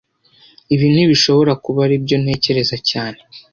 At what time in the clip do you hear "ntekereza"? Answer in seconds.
2.23-2.75